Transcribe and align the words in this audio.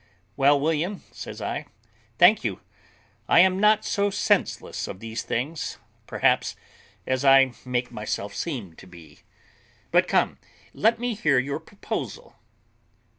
"Well, 0.35 0.59
William," 0.59 1.03
says 1.11 1.41
I, 1.41 1.57
"I 1.57 1.65
thank 2.17 2.43
you; 2.43 2.53
and 2.55 2.65
I 3.29 3.39
am 3.41 3.59
not 3.59 3.85
so 3.85 4.09
senseless 4.09 4.87
of 4.87 4.99
these 4.99 5.21
things, 5.21 5.77
perhaps, 6.07 6.55
as 7.05 7.23
I 7.23 7.51
make 7.65 7.91
myself 7.91 8.33
seem 8.33 8.73
to 8.77 8.87
be. 8.87 9.19
But 9.91 10.07
come, 10.07 10.39
let 10.73 10.97
me 10.97 11.13
hear 11.13 11.37
your 11.37 11.59
proposal." 11.59 12.35